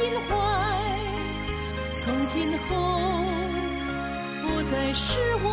[0.00, 0.34] 心怀，
[1.98, 2.74] 从今后
[4.40, 5.46] 不再是我，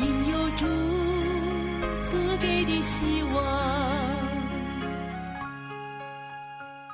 [0.00, 0.66] 因有主
[2.08, 3.38] 赐给的希望。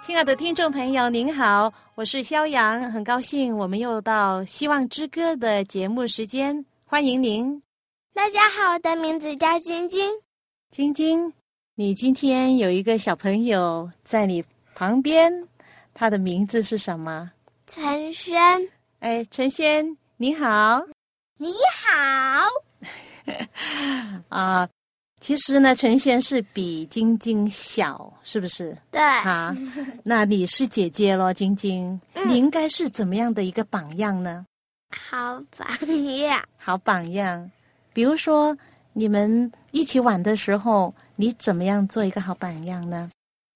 [0.02, 7.62] 亲爱的听众朋友，您好，我是肖阳，很高兴我们又到《希望之歌》的节目时间，欢迎您。
[8.12, 10.06] 大家好，我的名字叫晶晶，
[10.70, 11.33] 晶晶。
[11.77, 14.45] 你今天有一个小朋友在你
[14.75, 15.48] 旁边，
[15.95, 17.31] 他的名字是什么？
[17.67, 18.37] 陈轩。
[19.01, 20.83] 哎，陈轩，你好。
[21.37, 21.53] 你
[21.84, 22.47] 好。
[24.29, 24.69] 啊，
[25.20, 28.77] 其实呢，陈轩是比晶晶小，是不是？
[28.91, 29.01] 对。
[29.01, 29.56] 啊，
[30.05, 32.01] 那你是姐姐咯，晶晶。
[32.27, 34.45] 你应该是怎么样的一个榜样呢？
[34.91, 36.42] 好榜样。
[36.57, 37.51] 好榜样。
[37.92, 38.57] 比如说，
[38.92, 40.95] 你们一起玩的时候。
[41.17, 43.11] 你怎么样做一个好榜样呢？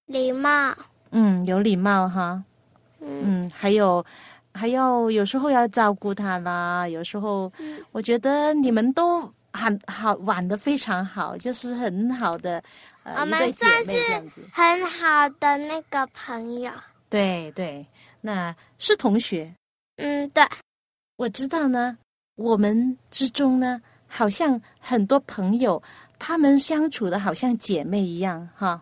[0.05, 0.71] 礼貌。
[1.17, 2.43] 嗯，有礼貌哈。
[2.99, 4.05] 嗯，还有，
[4.53, 6.85] 还要有时候要照顾他啦。
[6.85, 7.49] 有时候，
[7.93, 9.21] 我觉得你们都
[9.53, 12.61] 很好玩的非常好，就是很好的
[13.03, 14.41] 呃一对姐妹这样子。
[14.51, 16.69] 很好的那个朋友。
[17.09, 17.85] 对对，
[18.19, 19.55] 那是同学。
[19.95, 20.43] 嗯，对。
[21.15, 21.97] 我知道呢，
[22.35, 25.81] 我们之中呢，好像很多朋友。
[26.17, 28.81] 他们相处的好像姐妹一样，哈。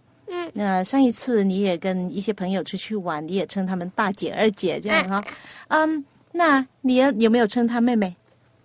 [0.53, 0.65] 嗯。
[0.65, 5.23] 那上一次你也跟一些朋友出去玩，你也称他们大姐、二姐这样哈。
[5.67, 6.03] 嗯。
[6.35, 8.15] 那你有没有称她妹妹？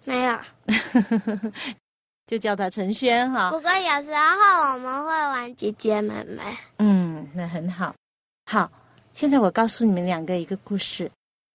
[0.04, 0.38] 没有。
[2.26, 3.50] 就叫她陈轩哈。
[3.50, 6.42] 不过有时候我们会玩姐姐妹妹。
[6.78, 7.94] 嗯，那很好。
[8.50, 8.70] 好，
[9.12, 11.10] 现在我告诉你们两个一个故事，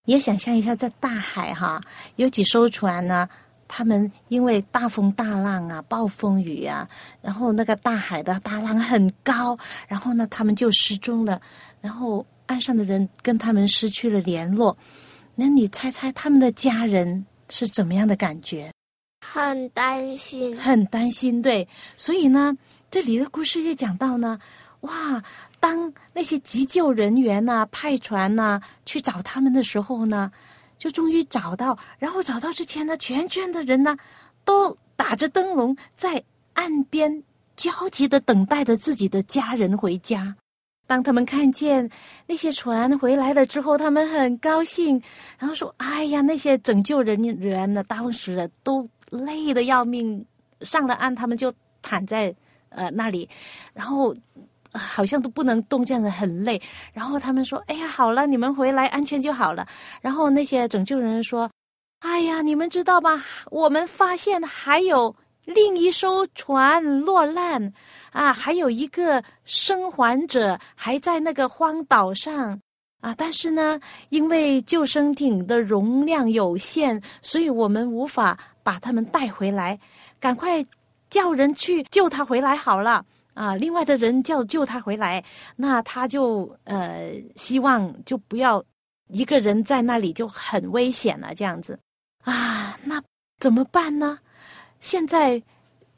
[0.06, 1.80] 也想象一下，在大海哈，
[2.14, 3.28] 有几艘船呢？
[3.76, 6.88] 他们因为大风大浪啊，暴风雨啊，
[7.20, 9.58] 然后那个大海的大浪很高，
[9.88, 11.42] 然后呢，他们就失踪了，
[11.80, 14.76] 然后岸上的人跟他们失去了联络。
[15.34, 18.70] 那你猜猜他们的家人是怎么样的感觉？
[19.26, 21.42] 很担心，很担心。
[21.42, 22.56] 对，所以呢，
[22.92, 24.38] 这里的故事也讲到呢，
[24.82, 25.20] 哇，
[25.58, 30.30] 当那些急救人员呐派船呐去找他们的时候呢。
[30.76, 33.96] 就终于找到，然后找到之前呢，全圈的人呢，
[34.44, 37.22] 都打着灯笼在岸边
[37.56, 40.36] 焦急的等待着自己的家人回家。
[40.86, 41.88] 当他们看见
[42.26, 45.00] 那些船回来了之后，他们很高兴，
[45.38, 50.24] 然后说：“哎呀，那些拯救人员呢，当时都累得要命，
[50.60, 52.34] 上了岸他们就躺在
[52.68, 53.28] 呃那里，
[53.72, 54.14] 然后。”
[54.74, 56.60] 好像都不能动，这样子很累。
[56.92, 59.66] 然后他们说：“哎呀，好了，你们回来安全就好了。”
[60.02, 61.50] 然后那些拯救人说
[62.00, 63.24] ：“哎呀，你们知道吧？
[63.50, 65.14] 我们发现还有
[65.44, 67.72] 另一艘船落难，
[68.10, 72.60] 啊，还有一个生还者还在那个荒岛上
[73.00, 73.14] 啊。
[73.16, 79.78] 但是呢，因为救生艇的容量有限，所以我们无法把他们带回来。
[80.18, 80.64] 赶快
[81.08, 85.22] 叫人去救他回来好了。”啊，另外的人叫救他回来，
[85.56, 88.64] 那他就呃希望就不要
[89.08, 91.78] 一个人在那里就很危险了，这样子
[92.22, 93.02] 啊，那
[93.40, 94.18] 怎么办呢？
[94.78, 95.42] 现在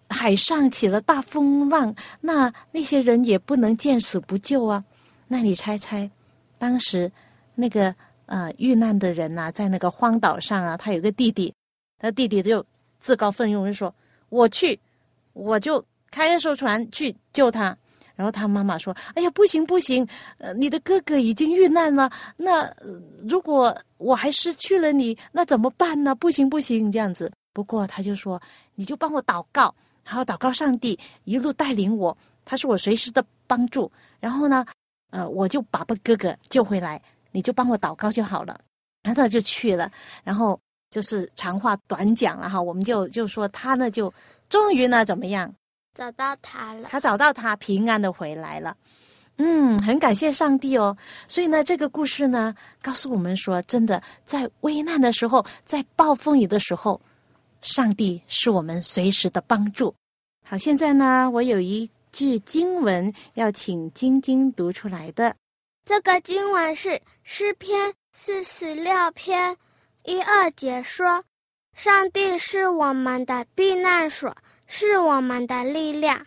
[0.09, 4.83] 海上起了大风浪，那那些人也不能见死不救啊。
[5.29, 6.11] 那你猜猜，
[6.59, 7.13] 当时
[7.55, 7.95] 那个
[8.25, 11.53] 呃遇难的人呐，在那个荒岛上啊，他有个弟弟，
[11.99, 12.65] 他弟弟就
[12.99, 13.95] 自告奋勇就说
[14.31, 14.81] ：“我去，
[15.35, 15.85] 我就。”
[16.17, 17.77] 开一艘船去救他，
[18.15, 20.09] 然后他妈妈说：“哎呀，不行不行，
[20.39, 22.11] 呃，你的哥哥已经遇难了。
[22.39, 22.73] 那
[23.29, 26.15] 如果我还失去了你，那怎么办呢？
[26.15, 27.31] 不行不行，这样子。
[27.53, 28.41] 不过他就说，
[28.77, 29.75] 你就帮我祷告，
[30.05, 33.93] 然后祷告上帝一路带领我，他是我随时的帮助。
[34.19, 34.65] 然后呢，
[35.11, 36.99] 呃，我就把哥哥救回来，
[37.31, 38.59] 你就帮我祷告就好了。
[39.03, 39.93] 然后他就去了，
[40.25, 40.59] 然后
[40.89, 44.11] 就是长话短讲了哈，我们就就说他呢就
[44.49, 45.55] 终于呢怎么样？”
[45.97, 48.77] 找到他了，他找到他平安的回来了，
[49.39, 50.95] 嗯，很感谢上帝哦。
[51.27, 57.01] 所以呢，这个故事呢，告诉我们说，真的在危难的时候，在暴风雨的时候，
[57.63, 59.95] 上帝是我们随时的帮助。
[60.47, 65.35] 好，现在呢，我有一句经文，要请晶晶读出来的。
[65.87, 69.57] 这个经文是诗篇四十六篇
[70.05, 71.25] 一二节说
[71.75, 76.25] ：“上帝是我们的避难所，是我们的力量，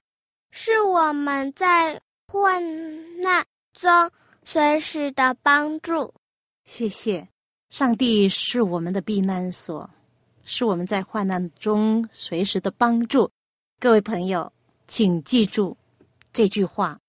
[0.51, 2.61] 是我们在患
[3.21, 4.09] 难中
[4.43, 6.13] 随时的帮助。”
[6.65, 7.27] 谢谢，
[7.69, 9.89] 上帝是我们的避难所，
[10.43, 13.29] 是我们在患难中随时的帮助。
[13.79, 14.51] 各位朋友，
[14.87, 15.75] 请记住
[16.31, 16.99] 这句话。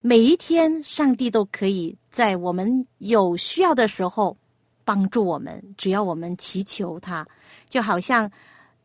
[0.00, 4.36] 每一天，上帝都可以在我们有需要的时候
[4.84, 7.26] 帮助我们，只要我们祈求他。
[7.68, 8.30] 就好像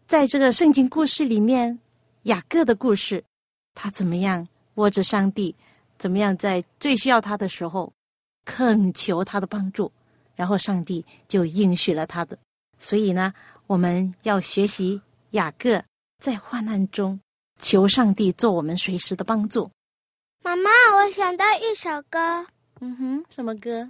[0.07, 1.79] 在这个圣经故事里面，
[2.23, 3.23] 雅各的故事，
[3.73, 5.55] 他怎么样握着上帝，
[5.97, 7.91] 怎么样在最需要他的时候
[8.45, 9.91] 恳求他的帮助，
[10.35, 12.37] 然后上帝就应许了他的。
[12.77, 13.33] 所以呢，
[13.67, 15.83] 我们要学习雅各
[16.19, 17.19] 在患难中
[17.59, 19.69] 求上帝做我们随时的帮助。
[20.41, 22.45] 妈妈，我想到一首歌。
[22.79, 23.89] 嗯哼，什么歌？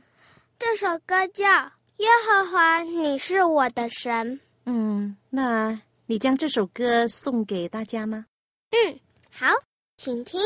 [0.60, 1.46] 这首歌叫
[1.98, 4.40] 《耶和华，你是我的神》。
[4.66, 8.26] 嗯，那你将这首歌送给大家吗？
[8.72, 9.00] 嗯，
[9.32, 9.48] 好，
[9.96, 10.40] 请听。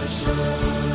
[0.00, 0.89] worship.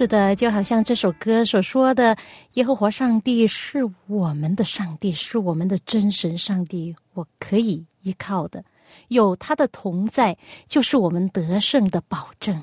[0.00, 2.16] 是的，就好像这首歌所说的，
[2.54, 8.64] 耶和华上帝是我们的上帝，是我们的真神上帝，我可以依靠的，
[9.08, 12.62] 有他的同在，就是我们得胜的保证。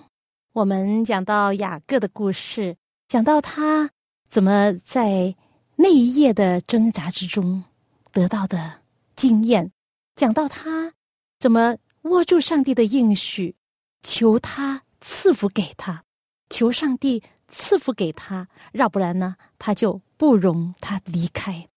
[0.53, 2.75] 我们讲到雅各的故事，
[3.07, 3.87] 讲到他
[4.31, 5.35] 怎么在
[5.75, 7.63] 那一夜的挣扎之中
[8.11, 8.73] 得到的
[9.15, 9.71] 经验，
[10.15, 10.91] 讲到他
[11.37, 13.53] 怎么握住上帝的应许，
[14.01, 16.03] 求他赐福给他。
[16.49, 21.67] 求上帝赐福给他，要不然呢，他就不容他离开。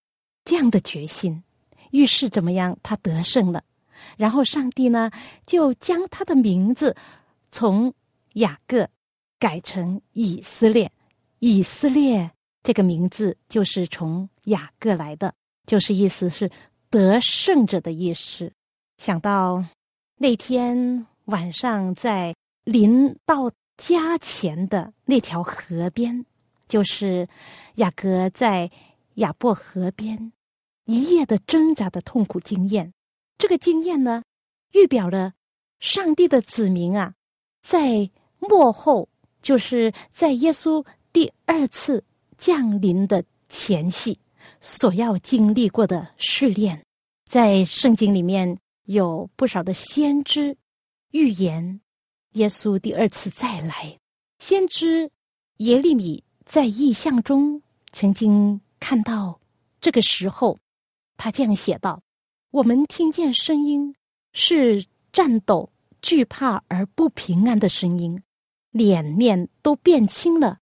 [0.44, 1.42] 这样的决心，
[1.90, 2.76] 于是怎么样？
[2.82, 3.62] 他得胜了。
[4.16, 5.10] 然后上帝呢，
[5.46, 6.96] 就将他的名字
[7.50, 7.92] 从
[8.34, 8.88] 雅各
[9.38, 10.90] 改成以色列。
[11.38, 12.30] 以色列
[12.62, 15.34] 这个名字就是从雅各来的，
[15.66, 16.50] 就是意思是
[16.88, 18.52] 得胜者的意思。
[18.96, 19.64] 想到
[20.16, 22.34] 那天晚上在
[22.64, 23.50] 临到
[23.80, 26.26] 家前的那条河边，
[26.68, 27.26] 就是
[27.76, 28.70] 雅各在
[29.14, 30.32] 雅伯河边
[30.84, 32.92] 一夜的挣扎的痛苦经验。
[33.38, 34.22] 这个经验呢，
[34.72, 35.32] 预表了
[35.78, 37.14] 上帝的子民啊，
[37.62, 39.08] 在幕后，
[39.40, 42.04] 就是在耶稣第二次
[42.37, 44.18] 降临的前夕
[44.60, 46.82] 所要经历过的试炼。
[47.30, 50.58] 在圣经里面有不少的先知
[51.12, 51.80] 预言
[52.32, 53.99] 耶稣第二次再来。
[54.38, 55.10] 先知
[55.58, 59.40] 耶利米在异象中曾经看到
[59.80, 60.58] 这个时候，
[61.16, 62.02] 他这样写道。
[62.50, 63.94] 我们听见声音，
[64.32, 65.70] 是颤抖、
[66.02, 68.22] 惧怕而不平安的声音，
[68.70, 70.58] 脸面都变青了。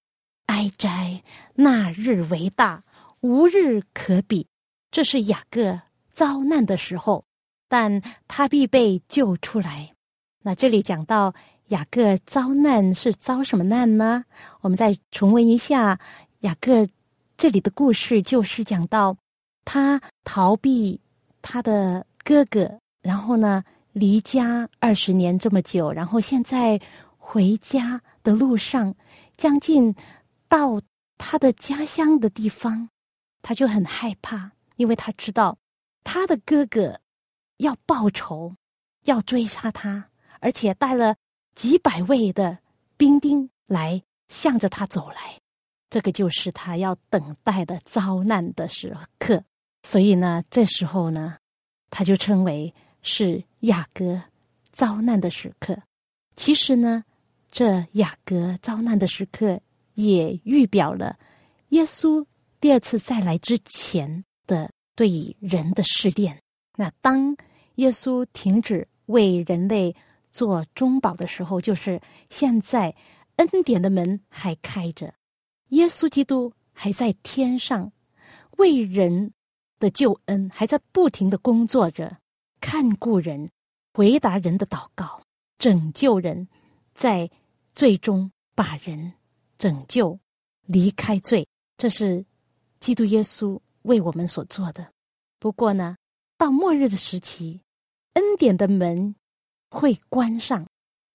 [0.47, 1.23] 哀哉！
[1.55, 2.85] 那日为大，
[3.21, 4.47] 无日可比。
[4.91, 5.81] 这是雅各
[6.13, 7.25] 遭难的时候，
[7.69, 9.95] 但他必被救出来。
[10.43, 11.35] 那这里讲到
[11.69, 14.25] 雅各遭难是遭什么难呢？
[14.61, 15.99] 我们再重温一下
[16.41, 16.87] 雅各
[17.37, 19.17] 这里的故事，就是讲到
[19.65, 21.01] 他逃避。
[21.41, 26.79] 他的哥哥，然后呢，离家二十年这么久，然后现在
[27.17, 28.95] 回家的路上，
[29.37, 29.95] 将近
[30.49, 30.83] 到
[31.17, 32.91] 他的家乡的地方，
[33.41, 35.57] 他就很害怕，因为他知道
[36.03, 37.01] 他的哥哥
[37.59, 38.57] 要报仇，
[39.05, 40.11] 要追杀他，
[40.41, 41.15] 而且带了
[41.59, 42.57] 几百位的
[42.97, 45.41] 兵丁来向着他走来，
[45.91, 49.43] 这个就是他要等待的遭难的时刻。
[49.83, 51.37] 所以呢，这时候呢，
[51.91, 52.73] 他就称为
[53.03, 54.23] 是雅各
[54.71, 55.77] 遭难的时刻。
[56.37, 57.03] 其实呢，
[57.51, 59.61] 这雅各遭难的时刻
[59.95, 61.19] 也预表了
[61.71, 62.25] 耶稣
[62.61, 66.41] 第二次再来之前的对人的试炼。
[66.77, 67.37] 那当
[67.75, 69.97] 耶稣停止为人类
[70.31, 72.95] 做中保的时候，就是现在
[73.37, 75.15] 恩典的门还开着，
[75.69, 77.93] 耶稣基督还在天上
[78.59, 79.33] 为人。
[79.81, 82.17] 的救恩还在不停的工作着，
[82.61, 83.49] 看顾人，
[83.95, 85.23] 回答人的祷告，
[85.57, 86.49] 拯救人，
[86.97, 87.31] 在
[87.77, 89.13] 最终把人
[89.57, 90.19] 拯救
[90.67, 92.27] 离开罪，这是
[92.81, 94.85] 基督耶稣为我们所做的。
[95.39, 95.97] 不过呢，
[96.37, 97.61] 到末日的时期，
[98.15, 99.15] 恩典的门
[99.71, 100.67] 会关上，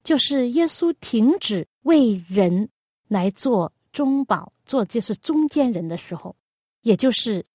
[0.04, 2.70] 就是耶稣停止为人
[3.08, 6.36] 来做中保，做就是中间人的时候，
[6.82, 7.46] 也就是。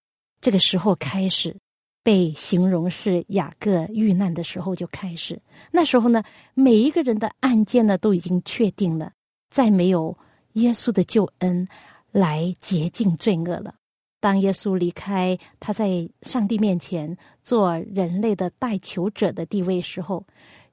[0.40, 1.56] 这个时候开始
[2.04, 5.42] 被形容是雅各遇难的时候就开始。
[5.72, 6.22] 那时候呢，
[6.54, 9.10] 每一个人的案件呢都已经确定了，
[9.50, 10.16] 再没有
[10.52, 11.66] 耶稣的救恩
[12.12, 13.74] 来洁净罪恶了。
[14.20, 20.24] 当耶稣离开他在上帝面前做人类的代求者的地位时候，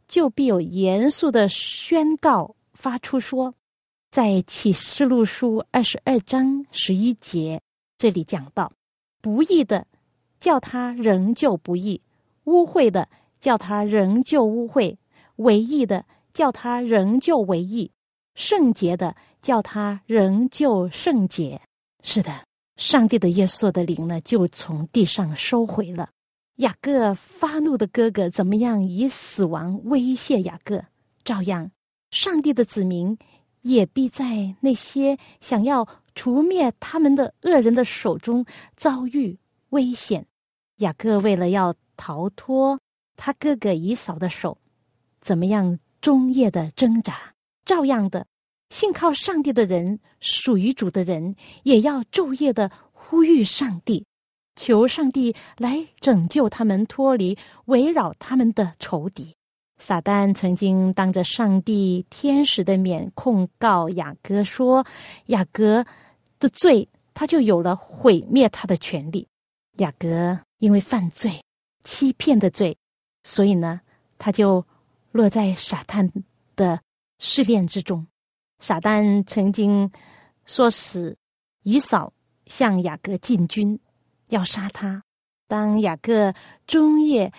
[0.08, 3.54] 就必有严肃的宣告发出说，
[4.12, 7.62] 在启示录书二十二章十一节
[7.98, 8.72] 这里讲到。
[9.22, 9.88] 不义的，
[10.40, 12.00] 叫他仍旧不义；
[12.44, 13.10] 污秽的，
[13.40, 14.96] 叫他仍旧污秽；
[15.38, 17.90] 唯义的，叫他仍旧唯义；
[18.36, 21.60] 圣洁的，叫他仍旧圣洁。
[22.04, 22.32] 是的，
[22.78, 26.10] 上帝的耶稣的灵呢，就从地上收回了。
[26.58, 30.84] 雅各发怒的哥哥怎么样以死亡威胁雅各？
[31.24, 31.72] 照样，
[32.12, 33.18] 上帝的子民
[33.62, 35.88] 也必在那些想要。
[36.18, 38.46] 除灭他们的恶人的手中
[38.78, 39.38] 遭遇
[39.72, 40.26] 危险，
[40.78, 42.80] 雅各为了要逃脱
[43.18, 44.58] 他哥哥以扫的手，
[45.20, 47.34] 怎么样终夜的挣扎？
[47.66, 48.26] 照样的，
[48.70, 54.06] 信靠上帝的人，属于主的人，也要昼夜的呼吁上帝，
[54.56, 59.36] 求上帝来拯救他们，脱离围绕他们的仇敌。
[59.78, 64.86] 撒旦曾经当着上帝天使的面控告雅各说
[65.28, 65.86] ：“雅各。”
[66.38, 69.26] 的罪，他就有了毁灭他的权利。
[69.78, 71.42] 雅各因为犯罪、
[71.82, 72.78] 欺骗的罪，
[73.24, 73.80] 所以呢，
[74.18, 74.64] 他就
[75.14, 76.12] 落在撒旦
[76.58, 76.82] 的
[77.20, 78.06] 试炼之中。
[78.60, 79.90] 撒旦曾经
[80.46, 81.16] 唆使
[81.64, 82.12] 以扫
[82.48, 83.80] 向雅各进军，
[84.30, 85.04] 要杀他。
[85.48, 86.34] 当雅各
[86.66, 87.32] 终夜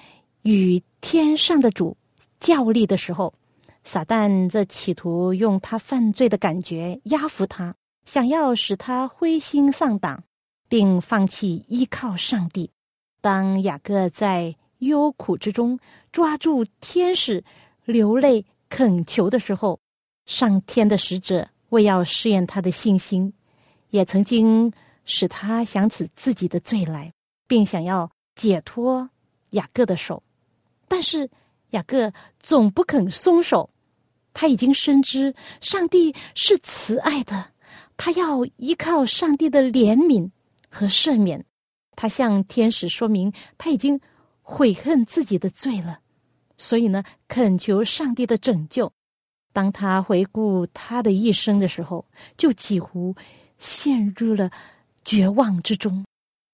[0.42, 1.96] 与天上的主
[2.38, 3.34] 较力的时候，
[3.84, 7.74] 撒旦这企图用他犯罪的感觉压服他。
[8.04, 10.22] 想要使他灰心丧胆，
[10.68, 12.70] 并放弃依靠上帝。
[13.20, 15.76] 当雅各在忧苦之中
[16.12, 17.42] 抓住天使，
[17.84, 19.80] 流泪恳求的时候，
[20.24, 23.32] 上天的使者为要试验他的信心，
[23.90, 24.72] 也曾经
[25.06, 27.10] 使他想起自己的罪来，
[27.46, 29.08] 并想要解脱
[29.50, 30.22] 雅各的手，
[30.86, 31.30] 但是
[31.70, 33.70] 雅各总不肯松手。
[34.34, 37.52] 他已经深知上帝是慈爱的，
[37.96, 40.30] 他要依靠上帝的怜悯
[40.68, 41.42] 和赦免。
[41.94, 43.98] 他向天使说明他已经
[44.42, 46.00] 悔恨自己的罪了，
[46.58, 48.92] 所以呢，恳求上帝的拯救。
[49.54, 53.16] 当他回顾他的一生的时候，就几乎
[53.58, 54.50] 陷入了
[55.06, 56.04] 绝望之中。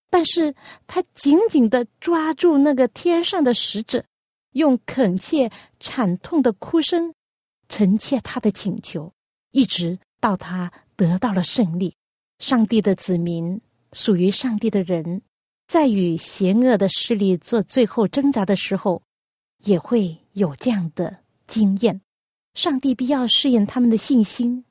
[0.09, 0.55] 但是
[0.87, 4.05] 他紧紧的抓住那个天上的使者，
[4.53, 7.13] 用恳切、惨痛的哭声。
[7.69, 9.11] 臣妾他的请求，
[9.51, 11.95] 一直到他得到了胜利。
[12.39, 13.59] 上帝的子民，
[13.95, 15.23] 属于上帝的人，
[15.67, 19.03] 在与邪恶的势力做最后挣扎的时候，
[19.65, 22.03] 也会有这样的经验。
[22.55, 24.67] 上帝必要试验他们的信心、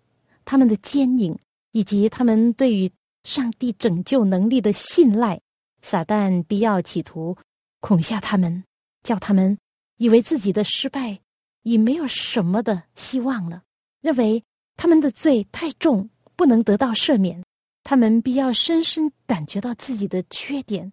[0.46, 1.36] 他们的坚硬，
[1.72, 2.92] 以及他们对于
[3.24, 5.40] 上帝拯救能力的信赖。
[5.82, 7.38] 撒旦必要企图
[7.80, 8.64] 恐吓他们，
[9.04, 9.58] 叫他们
[9.98, 11.20] 以为自己的失败。
[11.64, 13.62] 已没有什么的希望了，
[14.02, 14.44] 认为
[14.78, 17.44] 他们的罪太重，不能得到赦免。
[17.84, 20.92] 他们必要深深感觉到自己的缺点。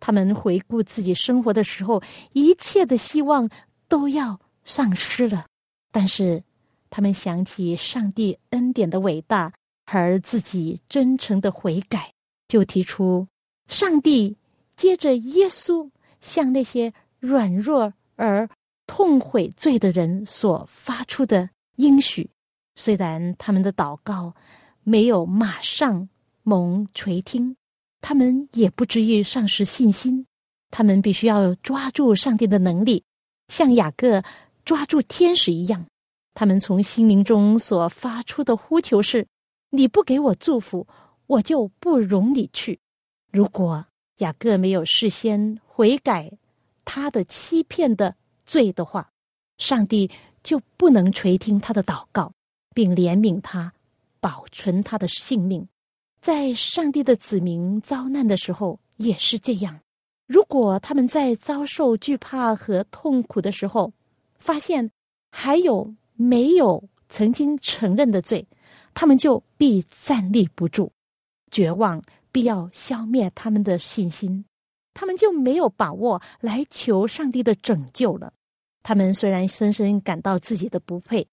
[0.00, 3.48] 他们回顾自己生活的时候，一切的希望
[3.86, 5.46] 都要丧失了。
[5.92, 6.42] 但是，
[6.88, 9.52] 他们想起上帝恩典的伟大，
[9.98, 12.12] 而自己真诚的悔改，
[12.48, 13.26] 就提出
[13.68, 14.36] 上帝
[14.76, 18.48] 接着耶稣向那些软弱而。
[18.92, 22.28] 痛悔罪的人所发出的应许，
[22.74, 24.34] 虽然他们的祷告
[24.82, 26.08] 没有马上
[26.42, 27.54] 蒙垂听，
[28.00, 30.26] 他们也不至于丧失信心。
[30.72, 33.04] 他们必须要抓住上帝的能力，
[33.46, 34.24] 像雅各
[34.64, 35.86] 抓住天使一样。
[36.34, 39.24] 他们从心灵中所发出的呼求是
[39.70, 40.86] ：“你不给我祝福，
[41.26, 42.78] 我就不容你去。”
[43.32, 43.86] 如果
[44.18, 46.30] 雅各没有事先悔改
[46.84, 48.14] 他的欺骗的。
[48.46, 49.12] 罪的话，
[49.58, 50.10] 上帝
[50.42, 52.32] 就不能垂听他的祷告，
[52.74, 53.72] 并怜悯他，
[54.18, 55.68] 保存他的性命。
[56.20, 59.78] 在上帝的子民遭难的时候也是这样。
[60.26, 63.92] 如果他们在遭受惧怕和痛苦的时候，
[64.40, 64.90] 发现
[65.30, 68.44] 还有没有曾经承认的罪，
[69.00, 70.92] 他们就必站立不住，
[71.50, 74.44] 绝望必要消灭他们的信心，
[74.92, 78.30] 他们就没有把握来求上帝的拯救了。
[78.82, 81.26] 他们虽然深深感到自己的不配，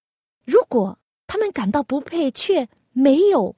[0.45, 3.53] 如果他们感到不配，却没有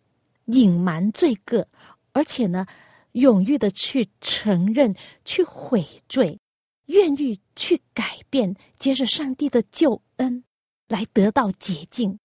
[0.46, 1.68] 隐瞒罪恶，
[2.12, 2.66] 而且呢，
[3.12, 4.92] 勇于的去承认、
[5.24, 6.40] 去悔罪，
[6.88, 10.44] 愿意去改变，接着上帝的救恩
[10.88, 12.18] 来得到洁净，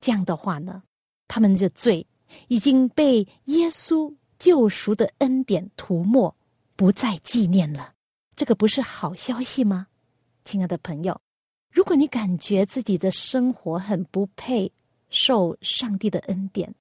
[0.00, 0.82] 这样的话呢，
[1.28, 2.04] 他们的罪
[2.48, 6.34] 已经被耶稣救赎的恩典涂抹，
[6.74, 7.92] 不再纪念了。
[8.34, 9.86] 这个不是好消息吗？
[10.44, 11.20] 亲爱的朋友，
[11.70, 14.72] 如果你感觉自己的生活很不配
[15.10, 16.74] 受上帝的恩典，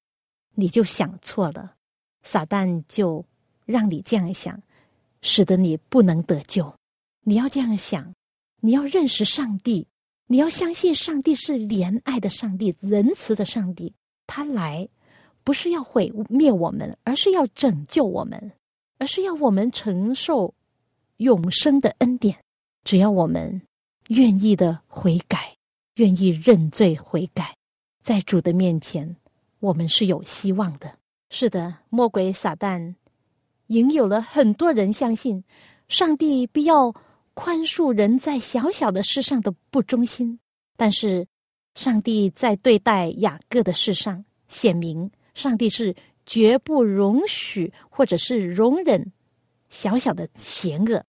[0.56, 1.76] 你就想错了。
[2.24, 3.26] 撒旦就
[3.66, 4.62] 让你这样想，
[5.22, 6.74] 使得你不能得救。
[7.22, 8.14] 你要这样想，
[8.62, 9.88] 你要认识上帝，
[10.28, 13.94] 你要相信上帝是怜爱的上帝、仁慈的上帝。
[14.28, 14.88] 他来
[15.44, 18.52] 不是要毁灭我们，而是要拯救我们，
[19.00, 20.54] 而是要我们承受
[21.18, 22.38] 永生的恩典。
[22.84, 23.62] 只要我们
[24.10, 25.56] 愿意的悔改，
[25.96, 27.56] 愿意认罪悔改，
[28.04, 29.16] 在主的面前，
[29.60, 30.98] 我们是有希望的。
[31.30, 32.96] 是的，魔鬼撒旦
[33.68, 35.44] 引有了很多人相信
[35.90, 36.94] 上帝必要
[37.34, 40.40] 宽恕人在小小的事上的不忠心，
[40.78, 41.28] 但是
[41.78, 49.14] 上帝在对待雅各的事上显明，上帝是绝不容许或者是容忍
[49.70, 51.04] 小小的邪恶。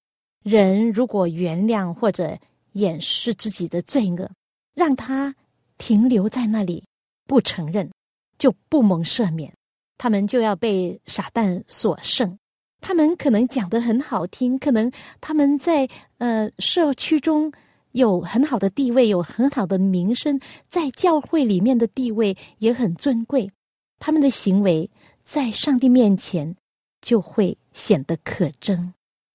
[0.45, 2.39] 人如果原谅或者
[2.73, 4.31] 掩饰自己的罪恶，
[4.75, 5.35] 让他
[5.79, 6.85] 停留在那里
[7.27, 7.91] 不承认，
[8.37, 9.51] 就不蒙赦免，
[9.97, 12.39] 他们就要被撒旦所胜。
[12.83, 17.51] 他们可能讲的很好听，可能他们在呃社区中
[17.93, 23.51] 有很好的地位，有很好的名声，在教会里面的地位也很尊贵。
[23.99, 24.91] 他们的行为
[25.25, 26.57] 在上帝面前
[27.01, 28.93] 就会显得可憎。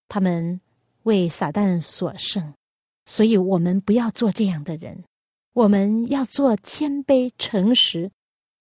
[0.08, 0.60] 他们。
[1.04, 2.54] 为撒旦所胜，
[3.06, 5.04] 所以我们不要做这样的人。
[5.52, 8.10] 我们要做谦卑、诚实，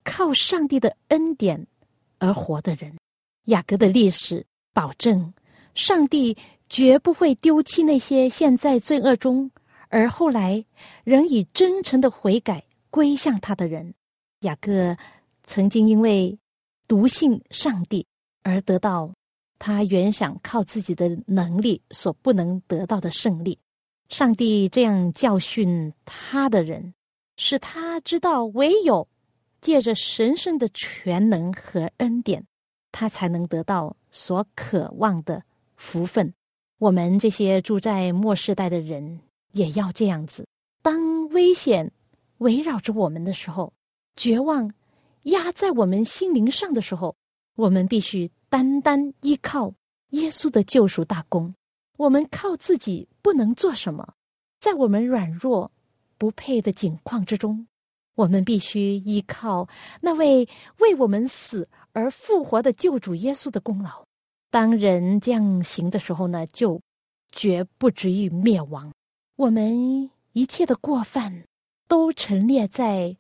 [0.03, 1.69] 靠上帝的恩典
[2.19, 2.97] 而活的人。
[3.45, 5.33] 雅各的历史保证，
[5.77, 6.37] 上帝
[6.69, 9.49] 绝不会丢弃那些陷在罪恶中
[9.93, 10.65] 而后来
[11.05, 13.95] 仍以真诚的悔改归向他的人。
[14.41, 14.97] 雅各
[15.45, 16.39] 曾经因为
[16.89, 18.07] 笃信上帝
[18.43, 19.13] 而得到
[19.59, 23.59] 他原想靠自己的能力所不能得到的胜利。
[24.09, 26.95] 上帝这样教训他的人，
[27.37, 29.07] 使他知道唯有
[29.61, 32.47] 借着神圣的全能和恩典，
[32.91, 35.43] 他才能得到所渴望的
[35.77, 36.33] 福分。
[36.79, 39.21] 我们这些住在末世代的人
[39.53, 40.47] 也要这样子。
[40.83, 41.91] 当危险
[42.39, 43.73] 围绕着我们的时候，
[44.17, 44.73] 绝望
[45.23, 47.15] 压在我们心灵上的时候，
[47.57, 49.73] 我们必须单单依靠
[50.11, 51.55] 耶稣的救赎大功。
[51.99, 54.15] 我们靠自己不能做什么，
[54.59, 55.71] 在我们软弱
[56.19, 57.67] 不配的境况之中，
[58.17, 59.69] 我们必须依靠
[60.01, 64.05] 那位为我们死而复活的救主耶稣的功劳。
[64.51, 66.81] 当人这样行的时候呢，就
[67.31, 68.93] 绝不至于灭亡。
[69.43, 71.43] 我们一切的过犯
[71.89, 73.17] 都陈列在。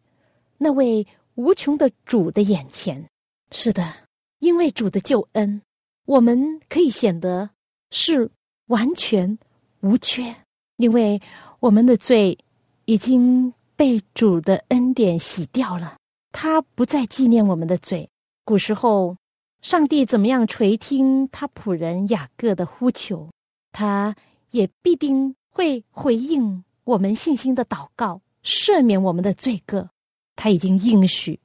[0.56, 1.04] 那位
[1.35, 3.08] 无穷的主的眼前，
[3.50, 3.92] 是的，
[4.38, 5.61] 因为主的救恩，
[6.04, 7.50] 我们可以显得
[7.90, 8.30] 是
[8.66, 9.37] 完全
[9.80, 10.32] 无缺，
[10.76, 11.20] 因为
[11.58, 12.38] 我们的罪
[12.85, 15.96] 已经被主的恩典洗掉了，
[16.30, 18.08] 他不再纪念我们的罪。
[18.44, 19.16] 古时候，
[19.61, 23.28] 上帝怎么样垂听他仆人雅各的呼求，
[23.72, 24.14] 他
[24.52, 29.90] 也必定会回应我们信心的祷告，赦免我们的罪恶。
[30.34, 31.38] 他已经应许，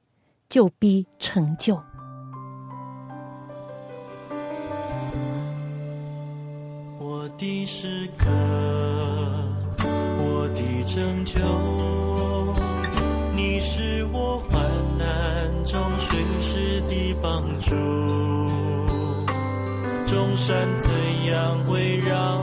[0.48, 1.78] 就必成就。
[6.98, 8.26] 我的诗歌，
[9.84, 11.38] 我的拯救，
[13.36, 14.58] 你是我患
[14.96, 17.76] 难中随时的帮助。
[20.06, 20.90] 众山怎
[21.26, 22.40] 样围绕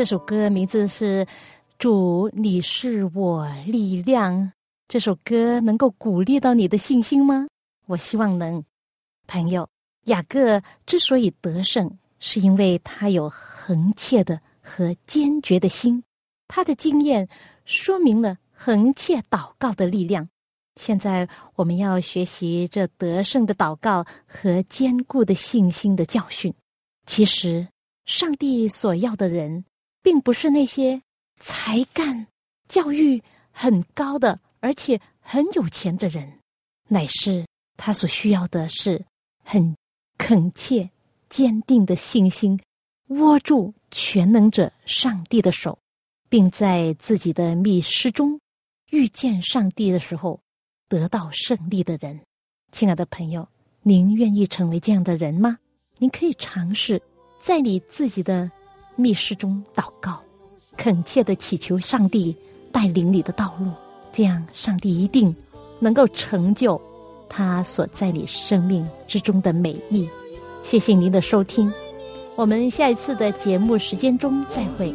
[0.00, 1.26] 这首歌名字是
[1.78, 4.34] 《主，你是我力量》。
[4.88, 7.46] 这首歌能够鼓励到你的信心吗？
[7.86, 8.64] 我希望能。
[9.26, 9.68] 朋友，
[10.06, 16.02] 雅各之所以得胜，是因为他有恒切的和坚决的心。
[16.48, 17.28] 他的经验
[17.66, 20.26] 说明了恒切祷告的力量。
[20.76, 26.54] 现在我们要学习这得胜的祷告和坚固的信心的教训。
[27.04, 27.68] 其实，
[28.06, 29.62] 上帝所要的人。
[30.02, 31.02] 并不是那些
[31.38, 32.26] 才干、
[32.68, 36.38] 教育很高的，而且很有钱的人，
[36.88, 39.04] 乃是他所需要的是
[39.44, 39.76] 很
[40.18, 40.88] 恳切、
[41.28, 42.58] 坚定的信心，
[43.08, 45.78] 握住全能者上帝的手，
[46.28, 48.40] 并在自己的密室中
[48.90, 50.40] 遇见上帝的时候
[50.88, 52.20] 得到胜利的人。
[52.72, 53.48] 亲爱的朋友，
[53.82, 55.58] 您愿意成为这样的人吗？
[55.98, 57.02] 您可以尝试
[57.42, 58.50] 在你自己的。
[59.00, 60.20] 密室中祷告，
[60.76, 62.36] 恳切的祈求上帝
[62.70, 63.72] 带领你的道路，
[64.12, 65.34] 这样上帝一定
[65.78, 66.80] 能够成就
[67.28, 70.08] 他所在你生命之中的美意。
[70.62, 71.72] 谢谢您的收听，
[72.36, 74.94] 我们下一次的节目时间中再会。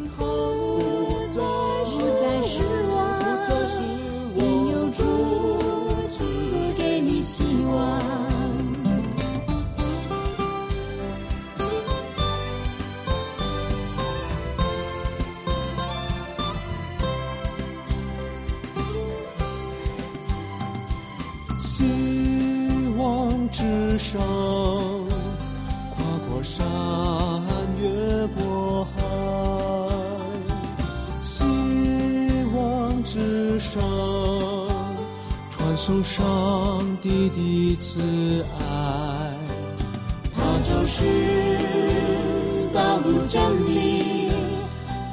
[43.27, 44.31] 真理，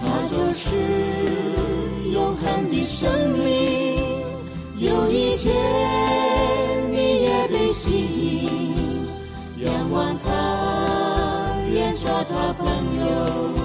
[0.00, 0.76] 它就是
[2.12, 4.02] 永恒的生命。
[4.76, 5.54] 有一天，
[6.90, 8.50] 你也被吸引。
[9.64, 12.66] 仰望他，愿做他朋
[13.00, 13.61] 友。